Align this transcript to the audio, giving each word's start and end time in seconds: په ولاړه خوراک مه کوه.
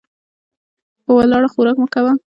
په 1.03 1.11
ولاړه 1.17 1.47
خوراک 1.53 1.77
مه 1.81 1.87
کوه. 1.93 2.11